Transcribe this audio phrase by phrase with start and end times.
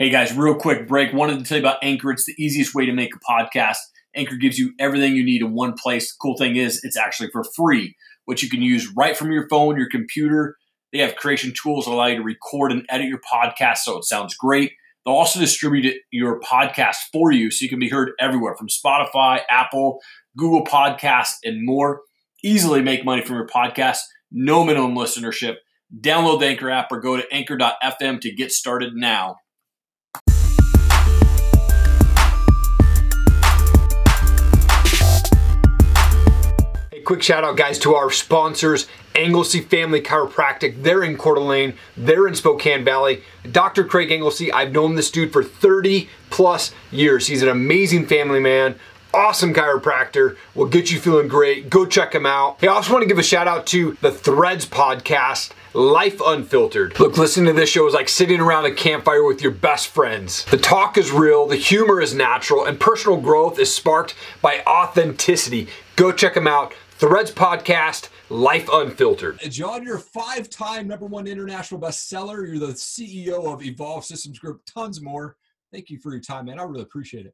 [0.00, 1.12] Hey guys, real quick break.
[1.12, 2.10] Wanted to tell you about Anchor.
[2.10, 3.76] It's the easiest way to make a podcast.
[4.16, 6.10] Anchor gives you everything you need in one place.
[6.10, 9.46] The cool thing is, it's actually for free, which you can use right from your
[9.50, 10.56] phone, your computer.
[10.90, 14.04] They have creation tools that allow you to record and edit your podcast so it
[14.04, 14.72] sounds great.
[15.04, 19.42] They'll also distribute your podcast for you so you can be heard everywhere from Spotify,
[19.50, 20.00] Apple,
[20.34, 22.00] Google Podcasts, and more.
[22.42, 23.98] Easily make money from your podcast.
[24.32, 25.56] No minimum listenership.
[25.94, 29.36] Download the Anchor app or go to anchor.fm to get started now.
[37.10, 40.84] Quick shout out, guys, to our sponsors, Anglesey Family Chiropractic.
[40.84, 43.24] They're in Coeur d'Alene, they're in Spokane Valley.
[43.50, 43.82] Dr.
[43.82, 47.26] Craig Anglesey, I've known this dude for 30 plus years.
[47.26, 48.76] He's an amazing family man,
[49.12, 51.68] awesome chiropractor, will get you feeling great.
[51.68, 52.58] Go check him out.
[52.60, 55.50] Hey, I also want to give a shout out to the Threads podcast.
[55.72, 56.98] Life Unfiltered.
[56.98, 60.44] Look, listening to this show is like sitting around a campfire with your best friends.
[60.44, 65.68] The talk is real, the humor is natural, and personal growth is sparked by authenticity.
[65.94, 66.72] Go check them out.
[67.00, 69.40] Threads Podcast, Life Unfiltered.
[69.48, 72.46] John, you're a five time number one international bestseller.
[72.46, 75.38] You're the CEO of Evolve Systems Group, tons more.
[75.72, 76.60] Thank you for your time, man.
[76.60, 77.32] I really appreciate it.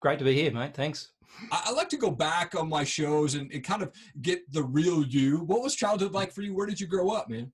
[0.00, 0.72] Great to be here, mate.
[0.72, 1.10] Thanks.
[1.52, 4.62] I, I like to go back on my shows and, and, kind of get the
[4.62, 5.40] real you.
[5.40, 6.54] What was childhood like for you?
[6.54, 7.52] Where did you grow up, man?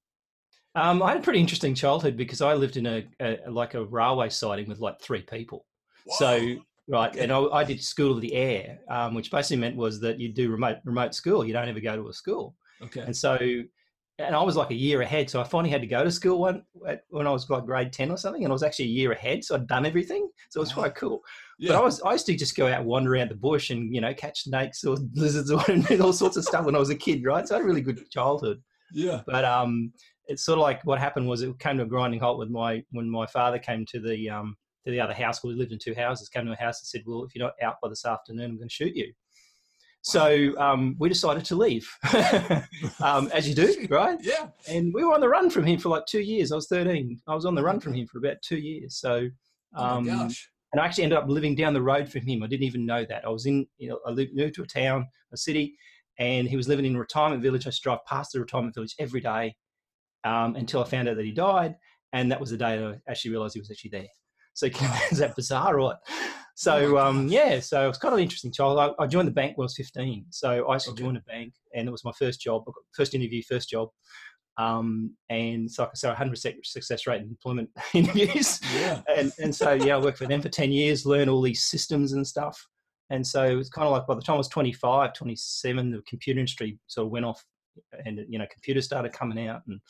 [0.76, 3.84] Um, I had a pretty interesting childhood because I lived in a, a like a
[3.86, 5.66] railway siding with like three people.
[6.04, 6.16] Whoa.
[6.16, 6.56] So
[6.90, 7.14] right?
[7.16, 10.28] And I, I, did school of the air, um, which basically meant was that you
[10.28, 11.44] do remote remote school.
[11.44, 12.56] You don't ever go to a school.
[12.82, 13.00] Okay.
[13.00, 13.38] And so,
[14.18, 16.40] and I was like a year ahead, so I finally had to go to school
[16.40, 16.62] one
[17.08, 19.44] when I was like grade ten or something, and I was actually a year ahead,
[19.44, 21.22] so I'd done everything, so it was quite cool.
[21.58, 21.72] Yeah.
[21.72, 23.94] But I was I used to just go out and wander around the bush and
[23.94, 25.62] you know catch snakes or lizards or
[26.02, 27.46] all sorts of stuff when I was a kid, right?
[27.46, 28.60] So I had a really good childhood.
[28.92, 29.20] Yeah.
[29.24, 29.92] But um,
[30.26, 32.82] it's sort of like what happened was it came to a grinding halt with my
[32.90, 35.42] when my father came to the um to the other house.
[35.42, 36.28] Where we lived in two houses.
[36.28, 38.56] Came to a house and said, "Well, if you're not out by this afternoon, I'm
[38.56, 39.12] going to shoot you."
[40.02, 41.86] So um, we decided to leave,
[43.02, 44.18] um, as you do, right?
[44.22, 44.48] Yeah.
[44.66, 46.52] And we were on the run from him for like two years.
[46.52, 47.20] I was 13.
[47.28, 48.96] I was on the run from him for about two years.
[48.96, 49.28] So,
[49.76, 50.50] um, oh um, gosh.
[50.72, 52.42] And I actually ended up living down the road from him.
[52.42, 53.24] I didn't even know that.
[53.26, 55.76] I was in, you know, I lived, moved to a town, a city,
[56.18, 57.66] and he was living in a retirement village.
[57.66, 59.54] I used to drive past the retirement village every day
[60.24, 61.74] um, until I found out that he died.
[62.12, 64.08] And that was the day I actually realized he was actually there.
[64.60, 64.66] So
[65.10, 65.96] is that bizarre, right?
[66.54, 68.78] So oh um, yeah, so it was kind of an interesting child.
[68.78, 70.26] I, I, joined the bank when I was 15.
[70.28, 71.02] So I actually okay.
[71.04, 73.88] joined a bank, and it was my first job, first interview, first job.
[74.58, 78.60] Um, and so, so 100 success rate in employment interviews.
[78.74, 79.00] Yeah.
[79.08, 82.12] And, and so, yeah, I worked for them for 10 years, learned all these systems
[82.12, 82.62] and stuff.
[83.08, 86.02] And so it was kind of like by the time I was 25, 27, the
[86.06, 87.42] computer industry sort of went off
[88.04, 89.80] and, you know, computers started coming out and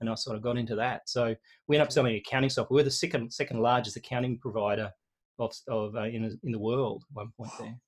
[0.00, 1.08] and I sort of got into that.
[1.08, 1.34] So
[1.68, 2.76] we ended up selling accounting software.
[2.76, 4.90] We're the second second largest accounting provider
[5.38, 7.78] of, of uh, in in the world at one point there.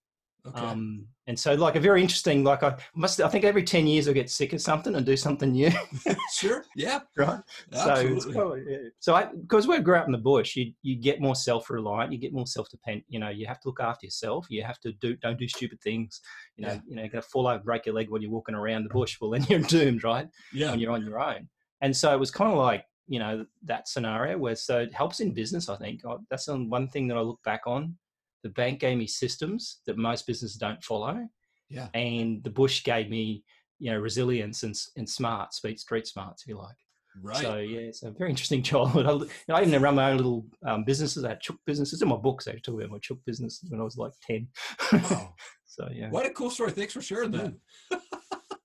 [0.47, 0.61] Okay.
[0.61, 4.09] Um, and so like a very interesting like I must I think every 10 years
[4.09, 5.71] I get sick of something and do something new.
[6.33, 6.65] sure.
[6.75, 7.01] Yeah.
[7.17, 7.41] Right.
[7.73, 8.21] Absolutely.
[8.21, 8.89] So probably, yeah.
[8.99, 12.19] so I because we grew up in the bush, you you get more self-reliant, you
[12.19, 14.47] get more self-dependent, you know, you have to look after yourself.
[14.49, 16.21] You have to do don't do stupid things.
[16.57, 16.81] You know, yeah.
[16.89, 19.19] you know, you're gonna fall over, break your leg when you're walking around the bush.
[19.21, 20.29] Well then you're doomed, right?
[20.53, 20.71] Yeah.
[20.71, 21.49] When you're on your own.
[21.81, 25.21] And so it was kind of like, you know, that scenario where so it helps
[25.21, 26.03] in business, I think.
[26.31, 27.97] That's one thing that I look back on.
[28.43, 31.27] The bank gave me systems that most businesses don't follow.
[31.69, 31.88] Yeah.
[31.94, 33.44] And the bush gave me,
[33.78, 36.77] you know, resilience and, and smart, speed, street smarts, if you like.
[37.21, 37.38] Right.
[37.38, 39.06] So yeah, it's a very interesting childhood.
[39.06, 41.25] I, you know, I even run my own little um, businesses.
[41.25, 42.47] I had chook businesses in my books.
[42.47, 44.49] I talk about my chook business when I was like ten.
[44.93, 45.34] Wow.
[45.67, 46.11] so yeah.
[46.11, 46.71] What a cool story!
[46.71, 47.55] Thanks for sharing that.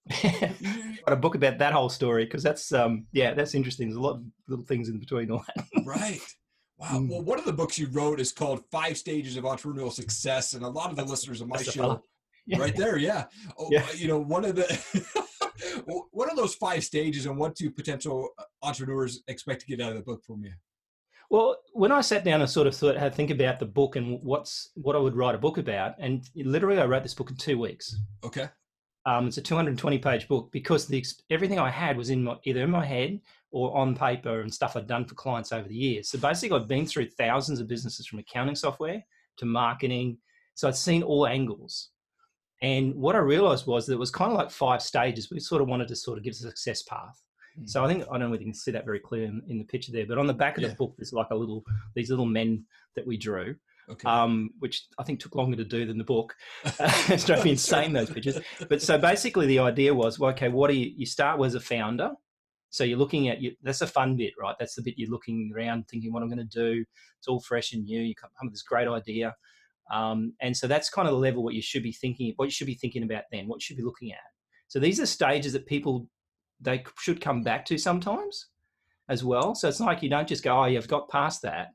[0.09, 3.87] Got a book about that whole story because that's um yeah that's interesting.
[3.87, 5.65] There's a lot of little things in between all that.
[5.85, 6.19] right.
[6.77, 6.87] Wow.
[6.93, 7.09] Mm.
[7.09, 10.65] Well, one of the books you wrote is called Five Stages of Entrepreneurial Success, and
[10.65, 12.01] a lot of the listeners of my show,
[12.45, 12.57] yeah.
[12.57, 13.25] right there, yeah.
[13.57, 13.85] Oh, yeah.
[13.95, 15.27] You know, one of the
[16.11, 19.91] what are those five stages, and what do potential uh, entrepreneurs expect to get out
[19.91, 20.51] of the book from you?
[21.29, 23.95] Well, when I sat down and sort of thought, had to think about the book
[23.95, 27.29] and what's what I would write a book about, and literally I wrote this book
[27.29, 27.95] in two weeks.
[28.23, 28.49] Okay.
[29.05, 32.61] Um, it's a 220 page book because the everything I had was in my, either
[32.61, 33.19] in my head
[33.51, 36.09] or on paper and stuff I'd done for clients over the years.
[36.09, 39.03] So basically, I've been through thousands of businesses from accounting software
[39.37, 40.17] to marketing.
[40.55, 41.89] So I'd seen all angles.
[42.61, 45.29] And what I realized was that it was kind of like five stages.
[45.29, 47.21] We sort of wanted to sort of give a success path.
[47.59, 47.69] Mm.
[47.69, 49.57] So I think I don't know whether you can see that very clear in, in
[49.57, 50.69] the picture there, but on the back of yeah.
[50.69, 51.63] the book, there's like a little
[51.93, 52.63] these little men
[52.95, 53.55] that we drew
[53.89, 54.07] okay.
[54.07, 56.35] um, which I think took longer to do than the book.
[56.65, 58.39] it's drove me insane those pictures.
[58.69, 60.91] But so basically, the idea was, well, okay, what do you?
[60.95, 62.11] You start with as a founder.
[62.69, 63.51] So you're looking at you.
[63.61, 64.55] That's a fun bit, right?
[64.59, 66.83] That's the bit you're looking around, thinking what I'm going to do.
[67.19, 68.01] It's all fresh and new.
[68.01, 69.35] You come up with this great idea,
[69.91, 72.33] um, and so that's kind of the level what you should be thinking.
[72.35, 73.47] What you should be thinking about then.
[73.47, 74.19] What you should be looking at.
[74.67, 76.07] So these are stages that people
[76.59, 78.47] they should come back to sometimes
[79.09, 79.53] as well.
[79.53, 81.69] So it's not like you don't just go, oh, you've got past that.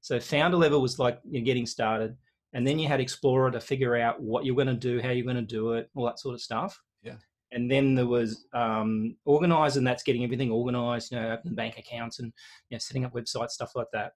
[0.00, 2.16] So founder level was like you're getting started,
[2.52, 5.24] and then you had explorer to figure out what you're going to do, how you're
[5.24, 7.16] going to do it, all that sort of stuff Yeah.
[7.52, 11.78] and then there was um, organize, and that's getting everything organized, you know, open bank
[11.78, 12.32] accounts and
[12.68, 14.12] you know, setting up websites, stuff like that.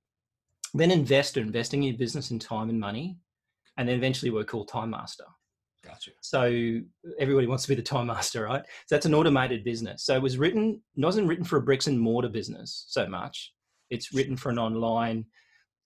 [0.73, 3.17] Then investor, investing in your business in time and money,
[3.77, 5.25] and then eventually we're called time master.
[5.85, 6.13] Gotcha.
[6.23, 6.81] So
[7.19, 8.65] everybody wants to be the time master, right?
[8.87, 10.05] So that's an automated business.
[10.05, 13.53] So it was written, it wasn't written for a bricks and mortar business so much.
[13.91, 15.27] It's written for an online,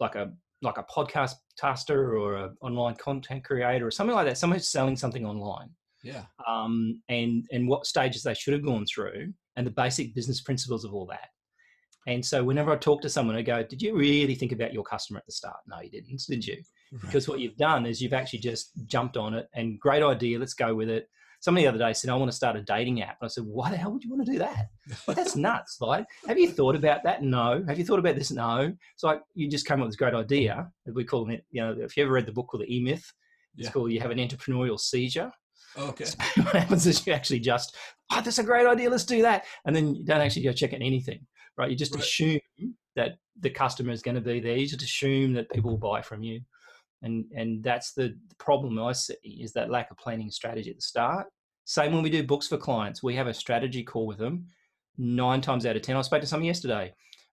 [0.00, 4.38] like a like a podcast taster or an online content creator or something like that.
[4.38, 5.70] Someone who's selling something online.
[6.02, 6.24] Yeah.
[6.46, 10.84] Um, and and what stages they should have gone through and the basic business principles
[10.84, 11.28] of all that.
[12.06, 14.84] And so whenever i talk to someone i go did you really think about your
[14.84, 15.58] customer at the start?
[15.66, 16.62] No you didn't did you?
[16.90, 17.02] Right.
[17.02, 20.54] because what you've done is you've actually just jumped on it and great idea let's
[20.54, 21.06] go with it
[21.40, 23.44] somebody the other day said i want to start a dating app and i said
[23.44, 24.68] why the hell would you want to do that
[25.06, 28.30] like, that's nuts like have you thought about that no have you thought about this
[28.30, 31.60] no it's like you just came up with this great idea we call it you
[31.60, 33.12] know if you ever read the book called the e-myth
[33.56, 33.70] it's yeah.
[33.70, 35.30] called you have an entrepreneurial seizure
[35.76, 36.04] oh, Okay.
[36.04, 37.76] So what happens is you actually just,
[38.12, 38.90] oh, that's a great idea.
[38.90, 39.44] Let's do that.
[39.64, 41.26] And then you don't actually go check it anything,
[41.56, 41.70] right?
[41.70, 42.02] You just right.
[42.02, 42.40] assume
[42.96, 44.56] that the customer is going to be there.
[44.56, 46.40] You just assume that people will buy from you.
[47.02, 50.82] And, and that's the, problem I see is that lack of planning strategy at the
[50.82, 51.26] start.
[51.64, 54.46] Same when we do books for clients, we have a strategy call with them.
[54.96, 56.92] Nine times out of 10, I spoke to someone yesterday,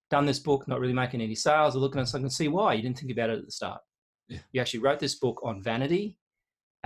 [0.09, 1.73] done this book, not really making any sales.
[1.73, 3.81] They're looking at I can see why you didn't think about it at the start.
[4.27, 4.39] Yeah.
[4.51, 6.17] You actually wrote this book on vanity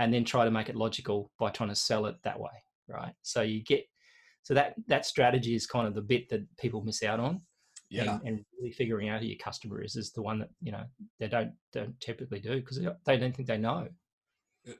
[0.00, 2.50] and then try to make it logical by trying to sell it that way
[2.88, 3.84] right so you get
[4.42, 7.40] so that that strategy is kind of the bit that people miss out on
[7.90, 8.14] yeah.
[8.14, 10.84] and, and really figuring out who your customer is is the one that you know
[11.18, 13.88] they don't don't typically do because they don't think they know.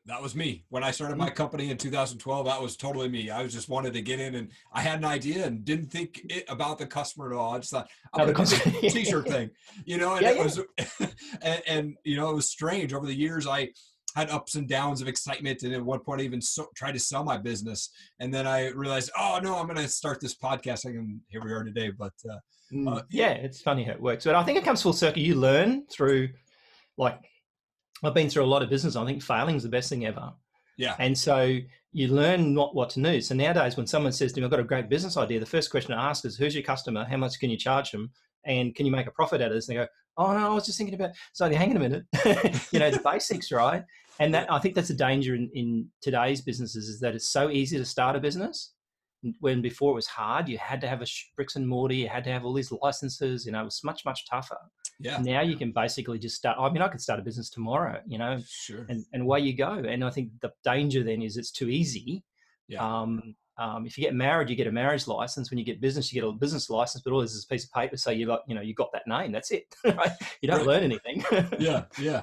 [0.05, 0.67] That was me.
[0.69, 1.35] When i started my mm.
[1.35, 3.31] company in 2012 that was totally me.
[3.31, 6.21] I was just wanted to get in and i had an idea and didn't think
[6.29, 7.55] it, about the customer at all.
[7.55, 9.51] I just thought i'm gonna do a t-shirt thing.
[9.85, 10.43] You know and yeah, it yeah.
[10.43, 10.61] was
[11.43, 12.93] and, and, you know it was strange.
[12.93, 13.71] Over the years i
[14.15, 16.99] had ups and downs of excitement and at one point I even so, tried to
[16.99, 17.91] sell my business.
[18.19, 20.85] And then I realized oh no I'm going to start this podcast.
[20.85, 22.37] And here we are today but uh,
[22.87, 24.25] uh, yeah it's funny how it works.
[24.25, 25.21] But I think it comes full circle.
[25.23, 26.31] You learn through
[26.97, 27.19] like
[28.03, 30.33] I've been through a lot of business I think failing is the best thing ever.
[30.77, 30.97] Yeah.
[30.99, 31.59] And so
[31.93, 33.21] you learn not what to do.
[33.21, 35.71] So nowadays when someone says to me I've got a great business idea the first
[35.71, 37.05] question I ask is who's your customer?
[37.05, 38.11] How much can you charge them
[38.45, 39.69] and can you make a profit out of this?
[39.69, 41.11] And they go oh no, I was just thinking about.
[41.33, 42.05] So hang on a minute,
[42.73, 43.85] you know the basics, right?
[44.19, 47.51] And that I think that's a danger in, in today's businesses is that it's so
[47.51, 48.73] easy to start a business
[49.41, 50.49] when before it was hard.
[50.49, 51.07] You had to have a
[51.37, 53.45] bricks and mortar, you had to have all these licenses.
[53.47, 54.59] You know, it was much much tougher.
[54.99, 55.19] Yeah.
[55.21, 56.59] Now you can basically just start.
[56.59, 58.01] I mean, I could start a business tomorrow.
[58.07, 58.87] You know, sure.
[58.89, 59.73] And and away you go.
[59.73, 62.25] And I think the danger then is it's too easy.
[62.69, 62.85] Yeah.
[62.85, 65.51] Um, um, if you get married, you get a marriage license.
[65.51, 67.03] When you get business, you get a business license.
[67.03, 68.91] But all this is a piece of paper, so you like, you know, you got
[68.93, 69.33] that name.
[69.33, 69.75] That's it.
[69.85, 70.13] Right?
[70.41, 70.67] You don't right.
[70.67, 71.23] learn anything.
[71.59, 72.23] yeah, yeah.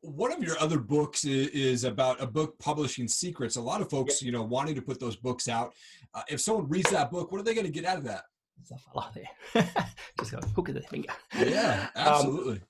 [0.00, 3.56] One of your other books is about a book publishing secrets.
[3.56, 5.74] A lot of folks, you know, wanting to put those books out.
[6.14, 8.24] Uh, if someone reads that book, what are they going to get out of that?
[8.56, 9.84] There's a fella there.
[10.18, 11.10] Just got a hook of the finger.
[11.36, 12.54] Yeah, um, absolutely.
[12.54, 12.62] Um,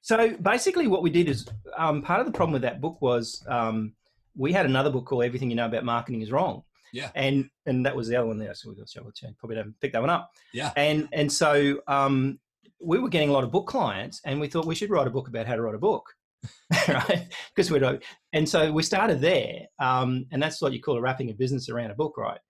[0.00, 3.44] so basically, what we did is um, part of the problem with that book was
[3.48, 3.94] um,
[4.36, 6.62] we had another book called Everything You Know About Marketing Is Wrong
[6.92, 7.10] yeah.
[7.14, 8.54] And and that was the other one there.
[8.54, 10.30] So we got to probably don't pick that one up.
[10.52, 10.72] Yeah.
[10.76, 12.38] And and so um,
[12.80, 15.10] we were getting a lot of book clients, and we thought we should write a
[15.10, 16.06] book about how to write a book.
[16.88, 17.28] right?
[17.54, 18.02] Because we don't.
[18.32, 21.68] And so we started there, um, and that's what you call a wrapping a business
[21.68, 22.40] around a book, right?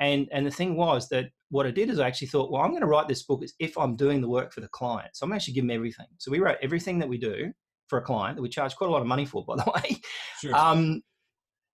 [0.00, 2.70] And and the thing was that what I did is I actually thought, well, I'm
[2.70, 5.10] going to write this book as if I'm doing the work for the client.
[5.14, 6.06] So I'm actually giving them everything.
[6.18, 7.52] So we wrote everything that we do
[7.88, 10.00] for a client that we charge quite a lot of money for, by the way.
[10.40, 10.54] Sure.
[10.54, 11.02] Um,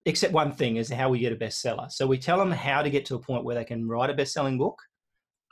[0.06, 1.90] except one thing is how we get a bestseller.
[1.90, 4.14] So we tell them how to get to a point where they can write a
[4.14, 4.78] best-selling book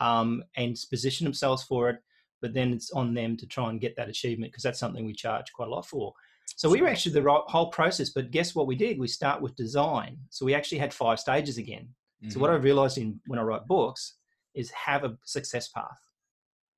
[0.00, 1.96] um, and position themselves for it.
[2.40, 5.12] But then it's on them to try and get that achievement because that's something we
[5.12, 6.12] charge quite a lot for.
[6.56, 8.10] So we were actually the right, whole process.
[8.10, 8.98] But guess what we did?
[8.98, 10.18] We start with design.
[10.30, 11.88] So we actually had five stages again.
[12.22, 12.30] Mm-hmm.
[12.30, 12.60] So what mm-hmm.
[12.60, 14.14] I realized in when I write books
[14.54, 15.98] is have a success path.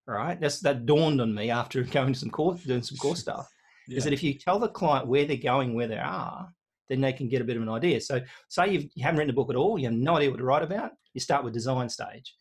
[0.09, 3.21] All right, That's that dawned on me after going to some course, doing some course
[3.21, 3.49] stuff.
[3.87, 3.99] Yeah.
[3.99, 6.49] Is that if you tell the client where they're going, where they are,
[6.89, 8.01] then they can get a bit of an idea.
[8.01, 10.39] So, say you've, you haven't written a book at all, you have no idea what
[10.39, 12.35] to write about, you start with design stage.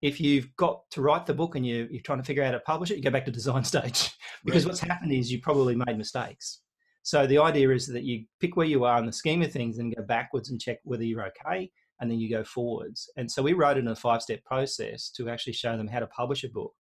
[0.00, 2.52] If you've got to write the book and you, you're trying to figure out how
[2.52, 4.10] to publish it, you go back to design stage
[4.44, 4.70] because right.
[4.70, 6.60] what's happened is you probably made mistakes.
[7.02, 9.78] So the idea is that you pick where you are in the scheme of things
[9.78, 11.70] and go backwards and check whether you're okay.
[12.00, 13.10] and then you go forwards.
[13.16, 16.00] And so we wrote it in a five step process to actually show them how
[16.00, 16.72] to publish a book.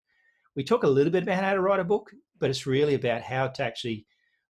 [0.55, 3.21] We talk a little bit about how to write a book, but it's really about
[3.21, 4.05] how to actually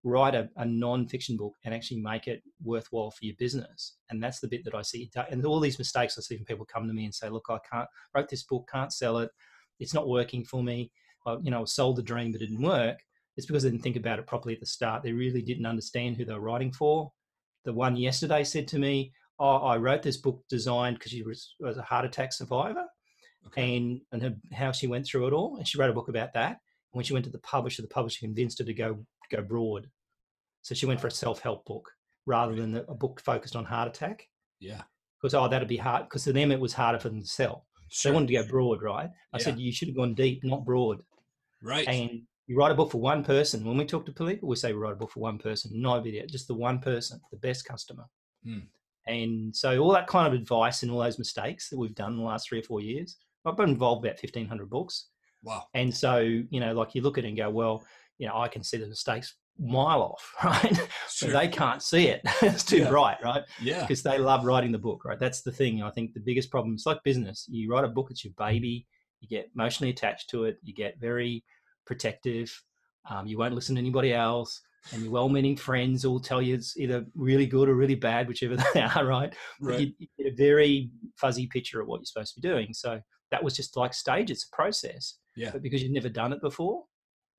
[0.07, 3.97] write a, a non-fiction book and actually make it worthwhile for your business.
[4.09, 5.09] And that's the bit that I see.
[5.29, 7.59] And all these mistakes I see when people come to me and say, "Look, I
[7.69, 9.31] can't wrote this book, can't sell it,
[9.79, 10.91] it's not working for me.
[11.25, 12.99] I, you know, sold the dream, but it didn't work."
[13.35, 15.03] It's because they didn't think about it properly at the start.
[15.03, 17.11] They really didn't understand who they were writing for.
[17.65, 21.55] The one yesterday said to me, "Oh, I wrote this book designed because she was,
[21.59, 22.85] was a heart attack survivor."
[23.47, 23.77] Okay.
[23.77, 25.57] and and her, how she went through it all.
[25.57, 26.51] And she wrote a book about that.
[26.51, 29.89] And when she went to the publisher, the publisher convinced her to go go broad.
[30.61, 31.89] So she went for a self help book
[32.25, 34.27] rather than a book focused on heart attack.
[34.59, 34.81] Yeah.
[35.21, 36.03] Because oh, that'd be hard.
[36.03, 37.65] Because to them it was harder for them to sell.
[37.89, 38.11] Sure.
[38.11, 39.09] They wanted to go broad, right?
[39.33, 39.43] I yeah.
[39.43, 41.01] said you should have gone deep, not broad.
[41.63, 41.87] Right.
[41.87, 43.65] And you write a book for one person.
[43.65, 45.99] When we talk to people, we say we write a book for one person, no
[46.01, 48.05] video, just the one person, the best customer.
[48.43, 48.59] Hmm.
[49.05, 52.17] And so all that kind of advice and all those mistakes that we've done in
[52.19, 55.07] the last three or four years, I've been involved about fifteen hundred books.
[55.43, 55.67] Wow.
[55.73, 57.85] And so you know, like you look at it and go, well,
[58.17, 60.87] you know, I can see the mistakes mile off, right?
[61.09, 61.31] Sure.
[61.31, 62.21] they can't see it.
[62.41, 62.89] it's too yeah.
[62.89, 63.43] bright, right?
[63.61, 63.81] Yeah.
[63.81, 65.19] Because they love writing the book, right?
[65.19, 65.81] That's the thing.
[65.83, 67.45] I think the biggest problem is like business.
[67.49, 68.85] You write a book, it's your baby.
[69.21, 70.57] You get emotionally attached to it.
[70.63, 71.43] You get very
[71.85, 72.51] protective.
[73.09, 74.61] Um, you won't listen to anybody else.
[74.93, 78.55] And your well-meaning friends all tell you it's either really good or really bad, whichever
[78.73, 79.35] they are, right?
[79.59, 79.79] right.
[79.79, 82.73] You, you get a very fuzzy picture of what you're supposed to be doing.
[82.73, 82.99] So
[83.31, 84.31] that was just like stage.
[84.31, 85.15] It's a process.
[85.35, 85.51] Yeah.
[85.51, 86.83] But because you've never done it before,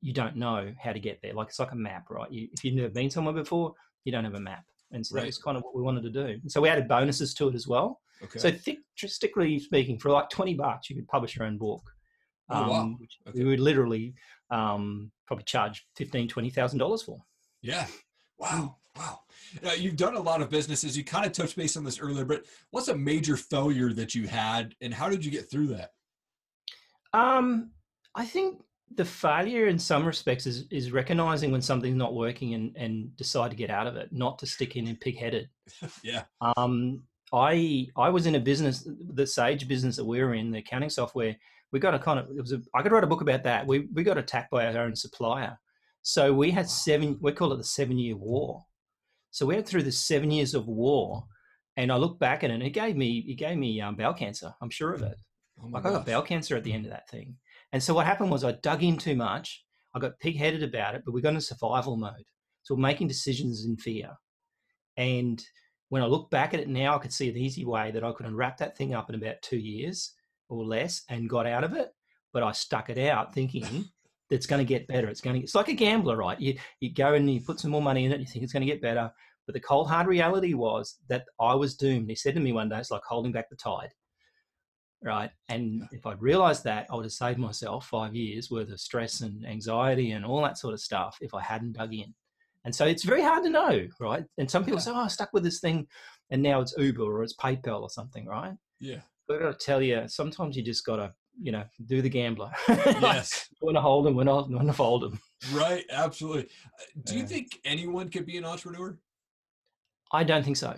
[0.01, 1.35] you don't know how to get there.
[1.35, 2.31] Like it's like a map, right?
[2.31, 3.75] You, if you've never been somewhere before,
[4.05, 4.65] you don't have a map.
[4.93, 5.25] And so right.
[5.25, 6.39] that's kind of what we wanted to do.
[6.43, 8.01] And so we added bonuses to it as well.
[8.23, 8.39] Okay.
[8.39, 8.51] So
[8.97, 11.83] statistically speaking, for like 20 bucks, you could publish your own book.
[12.51, 12.99] Oh, um, wow.
[13.29, 13.43] okay.
[13.43, 14.15] We would literally
[14.51, 17.19] um, probably charge fifteen, twenty thousand dollars for.
[17.63, 17.87] Yeah.
[18.39, 18.77] Wow.
[18.97, 19.21] Wow.
[19.77, 20.97] You've done a lot of businesses.
[20.97, 24.27] You kind of touched base on this earlier, but what's a major failure that you
[24.27, 25.91] had, and how did you get through that?
[27.13, 27.71] Um,
[28.15, 28.61] I think
[28.95, 33.51] the failure in some respects is, is recognizing when something's not working and, and decide
[33.51, 35.49] to get out of it, not to stick in and pig-headed.
[36.03, 36.25] yeah.
[36.57, 37.03] Um,
[37.33, 40.91] I I was in a business, the Sage business that we were in, the accounting
[40.91, 41.37] software.
[41.73, 43.67] We got a kind of it was a, I could write a book about that.
[43.67, 45.59] We we got attacked by our own supplier,
[46.03, 47.19] so we had seven.
[47.21, 48.65] We call it the seven year war.
[49.31, 51.25] So we went through the seven years of war,
[51.77, 54.15] and I look back at it, and it gave me it gave me um, bowel
[54.15, 54.55] cancer.
[54.63, 55.19] I'm sure of it.
[55.63, 55.91] Oh like gosh.
[55.91, 57.37] I got bowel cancer at the end of that thing.
[57.73, 59.65] And so what happened was I dug in too much.
[59.95, 62.25] I got pig-headed about it, but we got into survival mode.
[62.63, 64.11] So we're making decisions in fear.
[64.97, 65.43] And
[65.89, 68.13] when I look back at it now, I could see an easy way that I
[68.13, 70.15] could unwrap that thing up in about two years
[70.49, 71.91] or less and got out of it.
[72.33, 73.87] But I stuck it out thinking
[74.31, 75.09] it's going to get better.
[75.09, 75.43] It's going to.
[75.43, 76.39] It's like a gambler, right?
[76.39, 78.21] You you go and you put some more money in it.
[78.21, 79.11] You think it's going to get better.
[79.47, 82.11] But the cold hard reality was that I was doomed.
[82.11, 83.95] He said to me one day, "It's like holding back the tide."
[85.03, 85.31] Right?
[85.49, 89.21] And if I'd realized that, I would have saved myself five years worth of stress
[89.21, 92.15] and anxiety and all that sort of stuff if I hadn't dug in.
[92.65, 94.25] And so it's very hard to know, right?
[94.37, 94.85] And some people yeah.
[94.85, 95.87] say, "Oh, I stuck with this thing,
[96.31, 98.55] and now it's Uber or it's PayPal or something," right?
[98.81, 99.01] Yeah.
[99.27, 102.09] But I got to tell you, sometimes you just got to, you know, do the
[102.09, 102.51] gambler.
[102.69, 103.49] Yes.
[103.61, 105.21] when to hold them, when to, when to fold them.
[105.53, 105.85] Right.
[105.91, 106.45] Absolutely.
[106.45, 108.99] Uh, do you think anyone could be an entrepreneur?
[110.13, 110.75] I don't think so.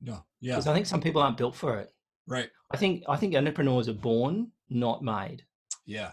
[0.00, 0.24] No.
[0.40, 0.54] Yeah.
[0.54, 1.90] Because I think some people aren't built for it.
[2.28, 2.50] Right.
[2.70, 5.42] I think I think entrepreneurs are born, not made.
[5.86, 6.12] Yeah,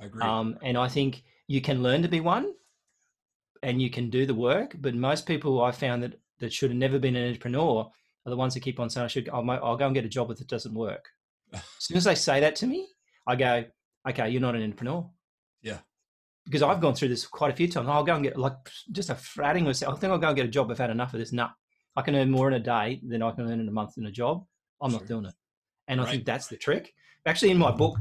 [0.00, 0.22] I agree.
[0.22, 2.52] Um, and I think you can learn to be one,
[3.62, 4.76] and you can do the work.
[4.78, 7.90] But most people I found that that should have never been an entrepreneur
[8.24, 9.28] are the ones that keep on saying, "I should.
[9.28, 11.04] I'll, I'll go and get a job if it doesn't work."
[11.52, 12.86] as soon as they say that to me,
[13.26, 13.64] I go,
[14.08, 15.08] "Okay, you're not an entrepreneur."
[15.62, 15.78] Yeah.
[16.44, 17.88] Because I've gone through this quite a few times.
[17.88, 18.54] I'll go and get like
[18.92, 19.96] just a fratting myself.
[19.96, 20.70] I think I'll go and get a job.
[20.70, 21.32] I've had enough of this.
[21.32, 21.50] Nah,
[21.96, 24.06] I can earn more in a day than I can earn in a month in
[24.06, 24.44] a job.
[24.80, 25.00] I'm sure.
[25.00, 25.34] not doing it.
[25.88, 26.08] And right.
[26.08, 26.92] I think that's the trick.
[27.26, 27.96] Actually, in my book,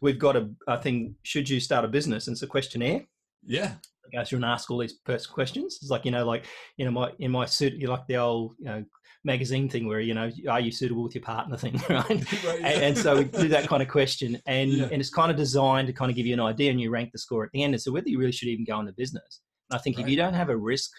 [0.00, 2.26] we've got a, a thing, should you start a business?
[2.26, 3.04] And it's a questionnaire.
[3.44, 3.74] Yeah.
[4.06, 5.78] I go through and ask all these questions.
[5.80, 8.54] It's like, you know, like, you know, my, in my suit, you like the old,
[8.58, 8.84] you know,
[9.24, 12.08] magazine thing where, you know, are you suitable with your partner thing, right?
[12.08, 12.66] right yeah.
[12.66, 14.40] and, and, so we do that kind of question.
[14.46, 14.88] And, yeah.
[14.90, 17.10] and it's kind of designed to kind of give you an idea and you rank
[17.12, 17.74] the score at the end.
[17.74, 19.40] And so whether you really should even go into business.
[19.70, 20.04] And I think right.
[20.04, 20.90] if you don't have a risk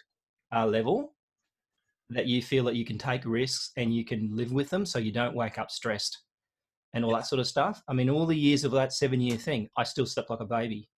[0.55, 1.15] uh, level,
[2.11, 4.99] that you feel that you can take risks and you can live with them so
[4.99, 6.21] you don't wake up stressed
[6.93, 7.17] and all yeah.
[7.17, 7.81] that sort of stuff.
[7.87, 10.45] I mean, all the years of that seven year thing, I still slept like a
[10.45, 10.89] baby.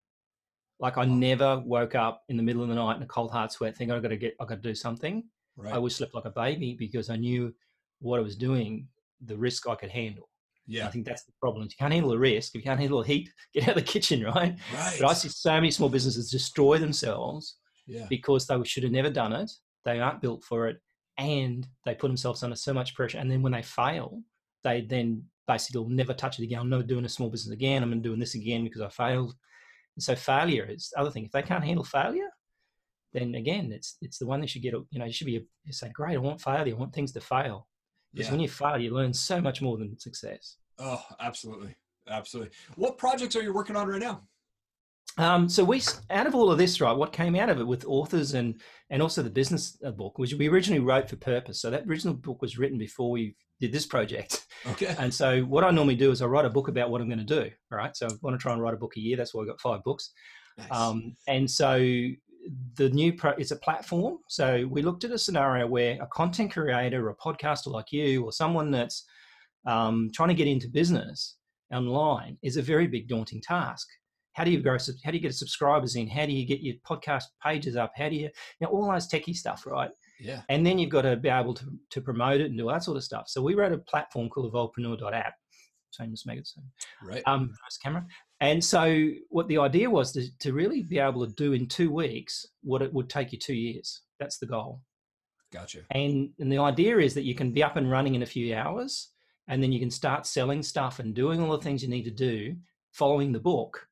[0.80, 3.52] Like I never woke up in the middle of the night in a cold hard
[3.52, 5.22] sweat thinking I've got to get, I've got to do something.
[5.56, 5.72] Right.
[5.72, 7.54] I always slept like a baby because I knew
[8.00, 8.88] what I was doing,
[9.25, 10.28] the risk I could handle.
[10.66, 10.87] Yeah.
[10.87, 11.64] I think that's the problem.
[11.64, 13.84] If you can't handle the risk, if you can't handle the heat, get out of
[13.84, 14.56] the kitchen, right?
[14.75, 14.96] Right.
[15.00, 17.56] But I see so many small businesses destroy themselves
[17.87, 18.06] yeah.
[18.08, 19.50] because they should have never done it.
[19.84, 20.78] They aren't built for it.
[21.18, 23.18] And they put themselves under so much pressure.
[23.18, 24.22] And then when they fail,
[24.64, 26.61] they then basically will never touch it again.
[26.61, 27.82] I'm never doing a small business again.
[27.82, 29.34] I'm doing this again because I failed.
[29.96, 31.25] And so failure is the other thing.
[31.25, 32.28] If they can't handle failure,
[33.12, 34.75] then again, it's it's the one that should get.
[34.90, 36.75] You know, you should be you say, "Great, I want failure.
[36.75, 37.68] I want things to fail."
[38.12, 38.32] Because yeah.
[38.32, 40.56] when you fail, you learn so much more than success.
[40.78, 41.76] Oh, absolutely,
[42.08, 42.52] absolutely.
[42.76, 44.22] What projects are you working on right now?
[45.19, 47.85] Um, so we, out of all of this, right, what came out of it with
[47.85, 51.61] authors and and also the business uh, book, which we originally wrote for purpose.
[51.61, 54.47] So that original book was written before we did this project.
[54.64, 54.95] Okay.
[54.99, 57.26] And so what I normally do is I write a book about what I'm going
[57.26, 57.50] to do.
[57.71, 57.97] Right.
[57.97, 59.16] So I want to try and write a book a year.
[59.16, 60.12] That's why I got five books.
[60.57, 60.69] Nice.
[60.71, 61.78] Um, and so
[62.75, 64.19] the new pro it's a platform.
[64.28, 68.25] So we looked at a scenario where a content creator or a podcaster like you
[68.25, 69.04] or someone that's
[69.66, 71.37] um, trying to get into business
[71.73, 73.88] online is a very big daunting task
[74.33, 76.75] how do you grow how do you get subscribers in how do you get your
[76.89, 80.65] podcast pages up how do you you know all those techie stuff right yeah and
[80.65, 82.97] then you've got to be able to, to promote it and do all that sort
[82.97, 85.35] of stuff so we wrote a platform called evolvepreneur.app
[85.93, 86.65] same as Megaton.
[87.03, 87.23] Right.
[87.27, 88.07] Um, nice camera.
[88.41, 91.93] And so, what the idea was to, to really be able to do in two
[91.93, 94.03] weeks what it would take you two years.
[94.19, 94.81] That's the goal.
[95.53, 95.81] Gotcha.
[95.91, 98.55] And and the idea is that you can be up and running in a few
[98.55, 99.11] hours,
[99.49, 102.11] and then you can start selling stuff and doing all the things you need to
[102.11, 102.57] do,
[102.93, 103.87] following the book,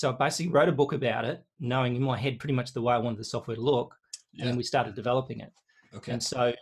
[0.00, 2.80] so I basically wrote a book about it, knowing in my head pretty much the
[2.80, 3.94] way I wanted the software to look,
[4.32, 4.40] yeah.
[4.40, 5.52] and then we started developing it.
[5.94, 6.12] Okay.
[6.12, 6.54] And so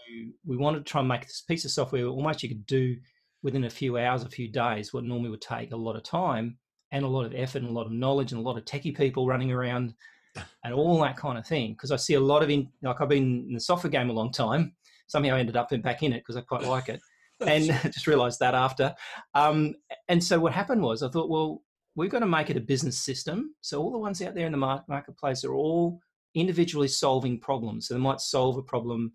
[0.45, 2.97] we wanted to try and make this piece of software almost you could do
[3.45, 6.59] within a few hours, a few days, what normally would take a lot of time
[6.91, 8.97] and a lot of effort and a lot of knowledge and a lot of techie
[8.97, 9.95] people running around
[10.65, 11.75] and all that kind of thing.
[11.75, 14.13] Because I see a lot of in like I've been in the software game a
[14.13, 14.75] long time.
[15.07, 17.01] Somehow I ended up back in it because I quite like it.
[17.47, 18.93] and just realized that after.
[19.35, 19.77] Um,
[20.09, 21.63] and so what happened was I thought, well,
[21.99, 23.55] we've got to make it a business system.
[23.61, 25.99] So all the ones out there in the marketplace are all
[26.37, 27.89] individually solving problems.
[27.89, 29.13] So they might solve a problem.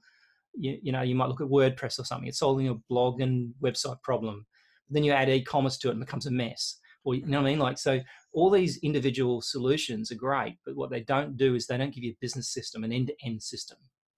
[0.54, 2.28] You, you know, you might look at WordPress or something.
[2.28, 4.46] It's solving a blog and website problem.
[4.90, 6.78] But then you add e-commerce to it and it becomes a mess.
[7.06, 7.60] Or you know what I mean?
[7.60, 8.02] Like so,
[8.34, 12.04] all these individual solutions are great, but what they don't do is they don't give
[12.04, 13.78] you a business system, an end-to-end system.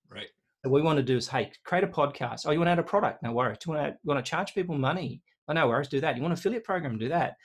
[0.09, 0.27] Right.
[0.63, 2.47] So what we want to do is, hey, create a podcast.
[2.47, 3.21] Oh, you want to add a product?
[3.21, 3.59] No worries.
[3.59, 5.21] Do you want to, you want to charge people money?
[5.47, 5.87] Oh, no worries.
[5.87, 6.15] Do that.
[6.15, 6.97] You want an affiliate program?
[6.97, 7.35] Do that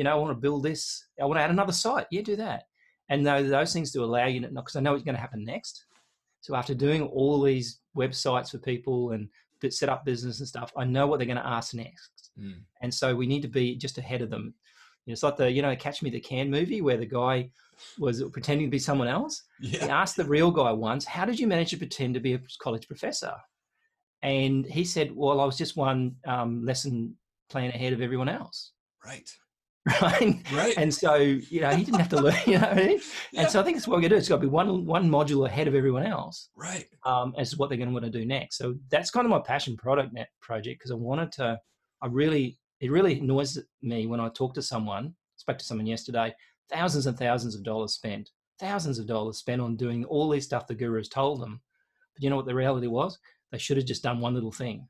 [0.00, 2.06] you know, I want to build this, I want to add another site.
[2.10, 2.62] Yeah, do that.
[3.10, 5.20] And those, those things to allow you to, not because I know what's going to
[5.20, 5.84] happen next.
[6.40, 9.28] So after doing all these websites for people and
[9.68, 12.30] set up business and stuff, I know what they're going to ask next.
[12.40, 12.60] Mm.
[12.80, 14.54] And so we need to be just ahead of them.
[15.04, 17.50] You know, it's like the, you know, Catch Me the Can movie where the guy
[17.98, 19.42] was pretending to be someone else.
[19.60, 19.84] Yeah.
[19.84, 22.40] He asked the real guy once, how did you manage to pretend to be a
[22.62, 23.34] college professor?
[24.22, 27.16] And he said, well, I was just one um, lesson
[27.50, 28.72] plan ahead of everyone else.
[29.04, 29.30] Right.
[30.02, 30.42] right?
[30.52, 30.74] Right.
[30.76, 33.00] And so, you know, he didn't have to learn, you know what I mean?
[33.32, 33.42] Yeah.
[33.42, 34.18] And so I think it's what we're going to do.
[34.18, 36.50] It's got to be one one module ahead of everyone else.
[36.54, 36.86] Right.
[37.04, 38.58] Um, as to what they're going to want to do next.
[38.58, 41.58] So that's kind of my passion product net project because I wanted to,
[42.02, 46.34] I really, it really annoys me when I talk to someone, spoke to someone yesterday,
[46.70, 50.66] thousands and thousands of dollars spent, thousands of dollars spent on doing all this stuff
[50.66, 51.60] the gurus told them.
[52.14, 53.18] But you know what the reality was?
[53.50, 54.88] They should have just done one little thing,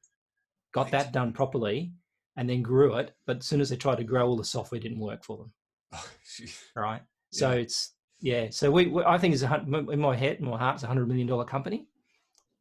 [0.74, 0.92] got right.
[0.92, 1.92] that done properly,
[2.36, 3.12] and then grew it.
[3.26, 5.52] But as soon as they tried to grow, all the software didn't work for them.
[6.76, 7.02] Oh, right.
[7.32, 7.56] So yeah.
[7.56, 8.46] it's yeah.
[8.50, 10.86] So we, we, I think it's a, in my head, in my heart, it's a
[10.86, 11.88] hundred million dollar company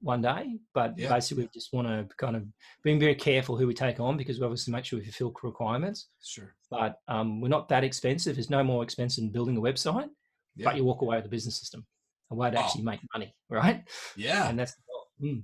[0.02, 0.58] one day.
[0.74, 1.10] But yeah.
[1.10, 2.44] basically, we just want to kind of
[2.84, 6.08] being very careful who we take on because we obviously make sure we fulfill requirements.
[6.24, 6.56] Sure.
[6.70, 8.38] But um, we're not that expensive.
[8.38, 10.10] It's no more expensive than building a website.
[10.56, 10.66] Yeah.
[10.66, 11.86] But you walk away with a business system,
[12.32, 12.62] a way to oh.
[12.62, 13.84] actually make money, right?
[14.16, 14.50] Yeah.
[14.50, 15.34] And that's the goal.
[15.34, 15.44] Mm.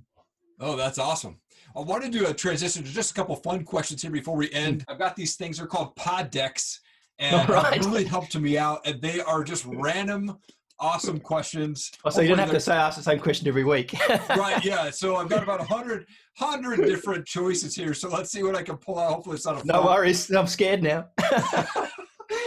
[0.60, 1.38] Oh, that's awesome.
[1.76, 4.50] I want to do a transition to just a couple fun questions here before we
[4.52, 4.84] end.
[4.88, 6.80] I've got these things, they're called pod decks,
[7.18, 7.84] and right.
[7.84, 8.86] really helped me out.
[8.86, 10.38] And they are just random,
[10.78, 11.90] awesome questions.
[12.04, 13.94] Oh, so you don't have to say ask the same question every week.
[14.30, 14.90] right, yeah.
[14.90, 16.06] So I've got about 100,
[16.38, 17.92] 100 different choices here.
[17.92, 19.12] So let's see what I can pull out.
[19.12, 20.30] Hopefully it's not a No worries.
[20.30, 21.08] I'm scared now.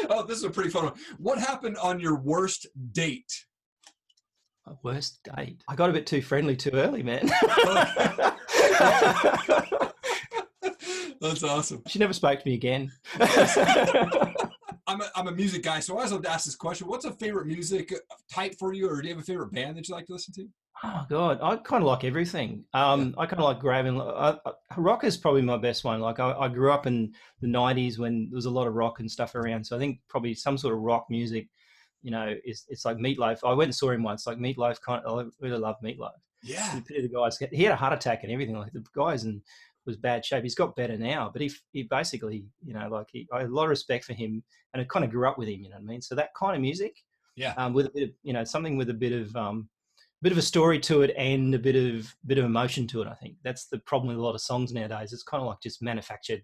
[0.09, 0.93] oh, this is a pretty fun one.
[1.17, 3.45] What happened on your worst date?
[4.83, 5.63] Worst date.
[5.67, 7.29] I got a bit too friendly too early, man.
[11.21, 11.83] That's awesome.
[11.87, 12.91] She never spoke to me again.
[14.89, 16.87] I'm a, I'm a music guy, so I always love to ask this question.
[16.87, 17.93] What's a favorite music
[18.31, 20.33] type for you, or do you have a favorite band that you like to listen
[20.33, 20.47] to?
[20.83, 22.63] Oh God, I kind of like everything.
[22.73, 23.21] Um, yeah.
[23.21, 23.99] I kind of like grabbing.
[23.99, 24.37] Uh,
[24.77, 25.99] rock is probably my best one.
[25.99, 28.99] Like I, I, grew up in the '90s when there was a lot of rock
[28.99, 31.49] and stuff around, so I think probably some sort of rock music
[32.01, 33.39] you know, it's, it's like Meatloaf.
[33.43, 34.25] I went and saw him once.
[34.25, 36.11] Like Meatloaf, kind of, I really love Meatloaf.
[36.43, 37.37] Yeah, the guys.
[37.51, 38.57] He had a heart attack and everything.
[38.57, 39.41] Like the guys in
[39.85, 40.43] was bad shape.
[40.43, 43.53] He's got better now, but he he basically, you know, like he, I had a
[43.53, 45.61] lot of respect for him, and I kind of grew up with him.
[45.61, 46.01] You know what I mean?
[46.01, 46.95] So that kind of music,
[47.35, 49.67] yeah, um, with a bit of, you know, something with a bit of um,
[50.21, 53.07] bit of a story to it and a bit of bit of emotion to it.
[53.07, 55.11] I think that's the problem with a lot of songs nowadays.
[55.11, 56.39] It's kind of like just manufactured.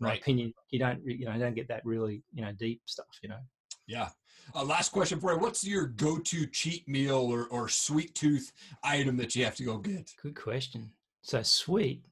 [0.00, 3.06] In my opinion, you don't you know don't get that really you know deep stuff.
[3.22, 3.40] You know.
[3.88, 4.10] Yeah.
[4.54, 9.16] Uh, last question for you: What's your go-to cheat meal or, or sweet tooth item
[9.18, 10.14] that you have to go get?
[10.22, 10.90] Good question.
[11.22, 12.02] So sweet.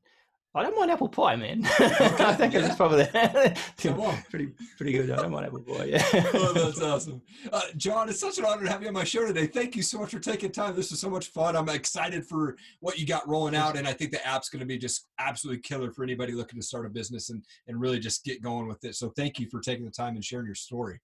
[0.55, 1.63] I don't mind apple pie, man.
[1.79, 2.67] I think yeah.
[2.67, 3.05] it's probably
[4.31, 5.11] pretty pretty good.
[5.11, 5.85] I don't mind apple pie.
[5.85, 6.03] Yeah.
[6.35, 7.21] oh, that's awesome,
[7.53, 8.09] uh, John.
[8.09, 9.47] It's such an honor to have you on my show today.
[9.47, 10.75] Thank you so much for taking time.
[10.75, 11.55] This was so much fun.
[11.55, 14.67] I'm excited for what you got rolling out, and I think the app's going to
[14.67, 18.25] be just absolutely killer for anybody looking to start a business and and really just
[18.25, 18.97] get going with it.
[18.97, 20.99] So thank you for taking the time and sharing your story.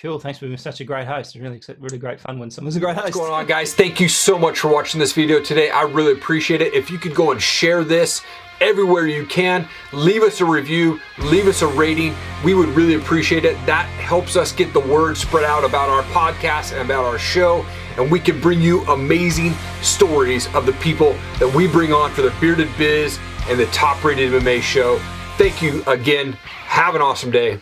[0.00, 0.18] Cool.
[0.18, 1.36] Thanks for being such a great host.
[1.36, 3.08] It's really, really great fun when someone's a great host.
[3.08, 3.74] What's going on, guys?
[3.74, 5.68] Thank you so much for watching this video today.
[5.68, 6.72] I really appreciate it.
[6.72, 8.22] If you could go and share this
[8.62, 12.14] everywhere you can, leave us a review, leave us a rating.
[12.42, 13.54] We would really appreciate it.
[13.66, 17.66] That helps us get the word spread out about our podcast and about our show.
[17.98, 22.22] And we can bring you amazing stories of the people that we bring on for
[22.22, 24.98] the Bearded Biz and the top rated MMA show.
[25.36, 26.32] Thank you again.
[26.64, 27.58] Have an awesome day.